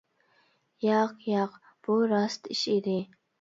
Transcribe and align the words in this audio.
ياق، 0.85 1.13
ياق، 1.33 1.59
بۇ 1.89 1.99
راست 2.13 2.51
ئىش 2.57 2.65
ئىدى. 2.73 2.99